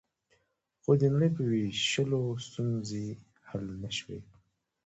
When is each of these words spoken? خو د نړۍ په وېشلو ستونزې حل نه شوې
خو 0.81 0.91
د 1.01 1.03
نړۍ 1.13 1.29
په 1.35 1.41
وېشلو 1.49 2.21
ستونزې 2.47 3.07
حل 3.47 3.65
نه 3.83 3.89
شوې 3.97 4.19